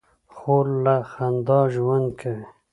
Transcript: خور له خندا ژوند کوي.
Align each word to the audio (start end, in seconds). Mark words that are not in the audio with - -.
خور 0.35 0.65
له 0.85 0.95
خندا 1.11 1.59
ژوند 1.73 2.07
کوي. 2.19 2.43